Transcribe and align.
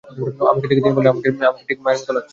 আমাকে 0.51 0.67
দেখে 0.69 0.77
তিনি 0.83 0.95
বললেন, 0.95 1.11
আমাকে 1.13 1.25
দেখতে 1.27 1.37
ঠিক 1.67 1.77
আমার 1.81 1.83
মায়ের 1.85 1.99
মতো 2.01 2.11
লাগছে। 2.15 2.29